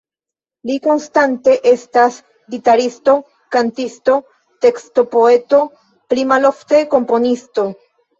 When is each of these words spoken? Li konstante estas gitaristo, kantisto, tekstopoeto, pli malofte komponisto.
Li 0.67 0.75
konstante 0.85 1.51
estas 1.71 2.15
gitaristo, 2.53 3.13
kantisto, 3.55 4.15
tekstopoeto, 4.65 5.61
pli 6.15 6.25
malofte 6.33 6.81
komponisto. 6.95 7.67